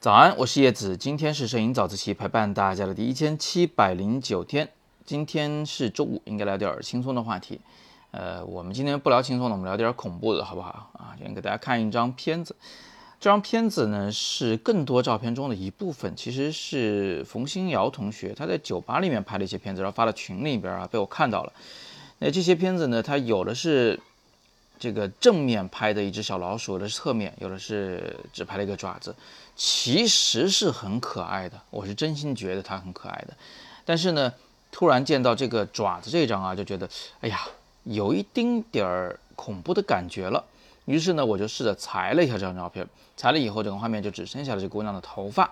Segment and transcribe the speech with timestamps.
[0.00, 4.70] 早安，我是叶子，今天是摄影早自习陪伴大家的第一千七百零九天。
[5.04, 7.60] 今天是周五，应该聊点轻松的话题。
[8.12, 10.90] 呃，我们今天不聊轻松的，我们聊点恐怖的，好不好？
[10.94, 12.56] 啊，先给大家看一张片子。
[13.20, 21.52] 这张片子呢是更多照片中的一部分，其实是冯新瑶同学他在酒吧里面拍的一些片子，然后发到群里边啊，被我看到了。
[22.18, 24.00] 那这些片子呢，它有的是
[24.80, 29.14] 这个正面拍的一只小老鼠，有的是侧面，有的是只拍了一个爪子。
[29.54, 33.36] 其实是很可爱的，我是真心觉得它很可爱的。
[33.84, 34.32] 但是呢，
[34.72, 36.88] 突然见到这个爪子这张啊，就觉得
[37.20, 37.42] 哎呀，
[37.84, 40.42] 有一丁点儿恐怖的感觉了。
[40.86, 42.88] 于是呢，我就试着裁了一下这张照片，
[43.18, 45.50] 裁了以后，整个画面就只剩下了这姑娘的头发，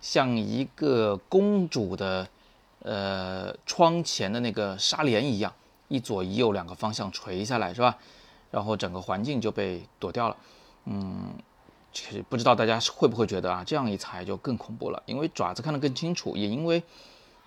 [0.00, 2.26] 像一个公主的
[2.80, 5.52] 呃窗前的那个纱帘一样，
[5.88, 7.98] 一左一右两个方向垂下来，是吧？
[8.52, 10.36] 然后整个环境就被躲掉了，
[10.84, 11.32] 嗯。
[11.94, 16.82] 其实不知道大家会不会觉得啊，这样一裁就更恐怖了，因为爪子看得更清楚，也因为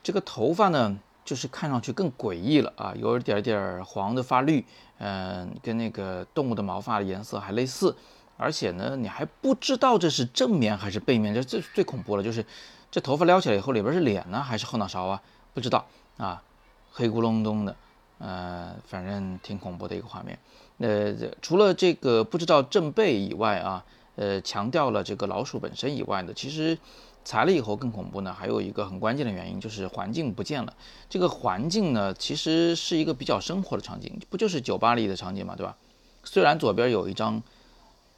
[0.03, 0.95] 这个头发呢，
[1.26, 4.64] 就是看上去更诡异了啊，有一点点黄的发绿，
[5.00, 7.95] 嗯，跟那个动物的毛发的颜色还类似，
[8.38, 12.45] 而且呢，你还不知道这是正面还是背面，这最最恐怖了，就是
[12.92, 15.20] 这头发撩起来以后里边是脸呢还是后脑勺啊？
[15.56, 16.44] 不知道啊，
[16.92, 17.76] 黑咕隆咚的，
[18.19, 20.38] 呃，反正挺恐怖的一个画面。
[20.77, 23.83] 呃，除了这个不知道正背以外啊。
[24.17, 26.77] 呃，强调了这个老鼠本身以外的，其实
[27.25, 28.33] 裁了以后更恐怖呢。
[28.33, 30.73] 还有一个很关键的原因就是环境不见了。
[31.09, 35.75] 这个环境呢，其实是一个比较生活的场景，不就是酒吧里的场景嘛，对吧？
[36.23, 37.43] 虽然左边有一张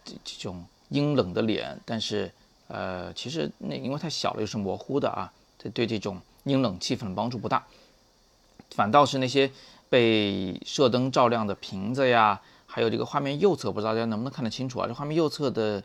[0.05, 2.31] 这这种阴冷的脸，但是
[2.67, 7.65] 呃，其实那因为太小了，又是模糊的啊，这对这种阴冷气氛的帮助不大。
[8.69, 9.49] 反倒是那些
[9.89, 12.41] 被射灯照亮的瓶子呀。
[12.69, 14.87] 还有这个画面右侧，不知道大家能不能看得清楚啊？
[14.87, 15.81] 这画面右侧的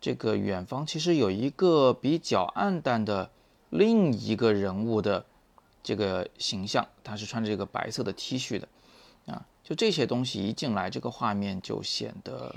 [0.00, 3.30] 这个远方，其实有一个比较暗淡的
[3.70, 5.24] 另一个人物的
[5.82, 8.66] 这个形象，他是穿着这个白色的 T 恤的
[9.26, 9.44] 啊。
[9.62, 12.56] 就这些东西一进来，这个画面就显得，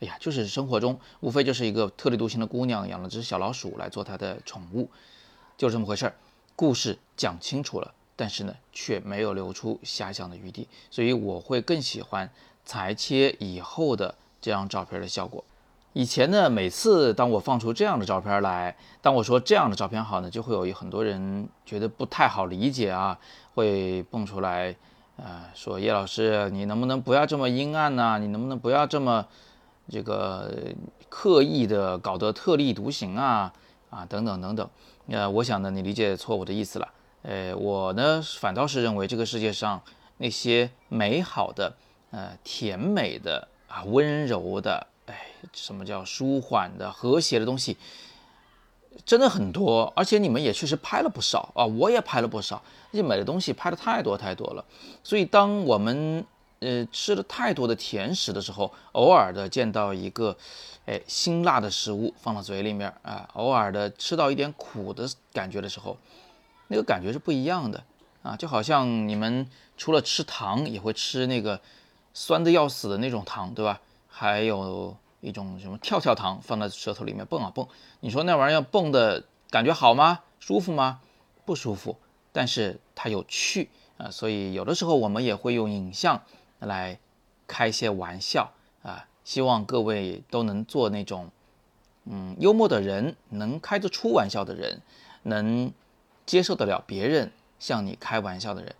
[0.00, 4.88] 哎呀，就是生活中无非就是一个特立独行的姑娘养了只小老鼠来做她的宠物，
[5.58, 6.14] 就这么回事儿。
[6.56, 12.30] 故事讲清楚了，但是呢，却没有留出遐想的余地，所以我会更喜欢。
[12.66, 15.44] 裁切以后的这张照片的效果，
[15.92, 23.18] 以前呢，每次当我放出这样的照片来，当我说这样的照片好呢，就会有很多人觉得不太好理解啊，
[23.54, 24.74] 会蹦出来，
[25.16, 28.18] 呃，说叶老师，你能不能不要这么阴暗呢？
[28.18, 29.26] 你能不能不要这么
[29.90, 30.50] 这个
[31.10, 33.52] 刻意的搞得特立独行啊？
[33.90, 34.66] 啊，等等等等。
[35.08, 36.88] 呃，我想呢，你理解错我的意思了。
[37.24, 39.82] 呃，我呢，反倒是认为这个世界上
[40.18, 41.74] 那些美好的。
[42.16, 47.76] 呃，甜美的啊，温柔的，哎，什么叫舒缓的、和谐的东西，
[49.04, 49.92] 真的很多。
[49.96, 52.62] 而且你们也确实拍了不少啊，我也拍了不少。
[52.92, 54.64] 那些美的东西拍的太多太多了。
[55.02, 56.24] 所以，当我们
[56.60, 60.36] 呃吃了太多的甜食的时候，偶尔的见到一个
[60.86, 65.96] 哎辛辣的食物放到嘴里面啊，偶尔的吃到一点苦的感觉的时候，
[66.74, 67.84] 那个感觉是不一样的
[68.22, 68.36] 啊。
[68.36, 71.60] 就好像你们除了吃糖，也会吃那个。
[72.16, 73.80] 酸的要死的那种糖，对吧？
[74.06, 77.66] 还有一种什么跳跳糖，放在舌头里面蹦啊蹦。
[77.98, 80.20] 你说那玩意儿蹦的感觉好吗？
[80.38, 81.00] 舒服吗？
[81.44, 81.96] 不舒服，
[82.30, 84.12] 但是它有趣啊。
[84.12, 86.22] 所以有的时候我们也会用影像
[86.60, 87.00] 来
[87.48, 88.52] 开一些玩笑
[88.84, 89.08] 啊。
[89.24, 91.32] 希望各位都能做那种
[92.04, 94.80] 嗯幽默的人，能开得出玩笑的人，
[95.24, 95.72] 能
[96.26, 98.74] 接受得了别人向你开玩笑的人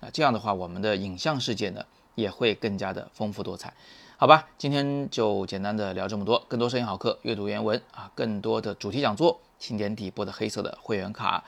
[0.00, 0.08] 啊。
[0.12, 1.84] 这样的话，我们的影像世界呢？
[2.16, 3.74] 也会更加的丰富多彩，
[4.16, 6.40] 好吧，今天就简单的聊这么多。
[6.46, 11.42] 更多摄影好课、阅读原文啊，更多的主题讲座，请点底部的黑色的会员卡。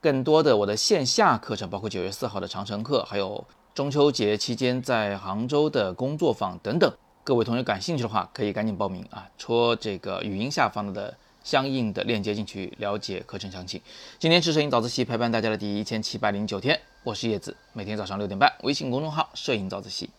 [0.00, 6.92] 更多的我的线下课程，包括九月四号的长城课，还有中秋节期间在杭州的工作坊等等。
[7.22, 11.16] 各位同学感兴趣的话，可以赶紧报名啊，戳这个语音下方的
[11.48, 13.80] 相应的链接进去了解课程详情。
[14.18, 16.78] 今天是摄影早自习陪伴大家的第一千七百零九天。
[17.04, 20.10] 我是叶子，每天早上六点半，微信公众号“摄影早自习”，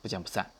[0.00, 0.50] 不见不散。